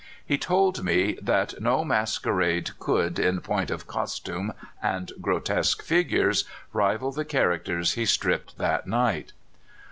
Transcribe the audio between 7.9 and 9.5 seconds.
he stripped that night."